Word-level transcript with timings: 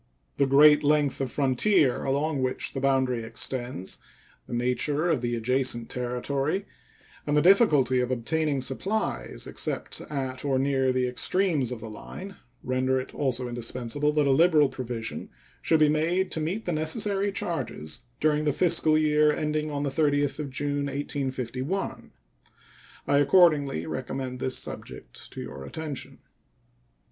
The 0.37 0.47
great 0.47 0.83
length 0.83 1.21
of 1.21 1.29
frontier 1.31 2.03
along 2.03 2.41
which 2.41 2.73
the 2.73 2.79
boundary 2.79 3.23
extends, 3.23 3.99
the 4.47 4.53
nature 4.55 5.07
of 5.11 5.21
the 5.21 5.35
adjacent 5.35 5.89
territory, 5.91 6.65
and 7.27 7.37
the 7.37 7.41
difficulty 7.43 7.99
of 7.99 8.09
obtaining 8.09 8.61
supplies 8.61 9.45
except 9.45 10.01
at 10.09 10.43
or 10.43 10.57
near 10.57 10.91
the 10.91 11.07
extremes 11.07 11.71
of 11.71 11.81
the 11.81 11.87
line 11.91 12.35
render 12.63 12.99
it 12.99 13.13
also 13.13 13.47
indispensable 13.47 14.11
that 14.13 14.25
a 14.25 14.31
liberal 14.31 14.69
provision 14.69 15.29
should 15.61 15.79
be 15.79 15.87
made 15.87 16.31
to 16.31 16.39
meet 16.41 16.65
the 16.65 16.71
necessary 16.71 17.31
charges 17.31 18.05
during 18.19 18.45
the 18.45 18.51
fiscal 18.51 18.97
year 18.97 19.31
ending 19.31 19.69
on 19.69 19.83
the 19.83 19.91
30th 19.91 20.39
of 20.39 20.49
June, 20.49 20.87
1851. 20.87 22.11
I 23.07 23.19
accordingly 23.19 23.85
recommend 23.85 24.39
this 24.39 24.57
subject 24.57 25.31
to 25.33 25.41
your 25.41 25.63
attention. 25.63 26.17